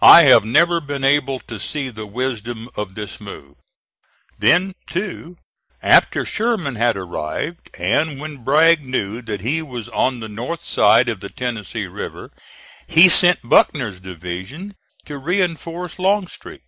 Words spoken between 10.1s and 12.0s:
the north side of the Tennessee